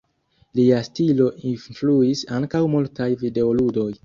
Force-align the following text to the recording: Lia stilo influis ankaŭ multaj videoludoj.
Lia 0.59 0.79
stilo 0.87 1.27
influis 1.51 2.25
ankaŭ 2.39 2.63
multaj 2.75 3.11
videoludoj. 3.27 3.91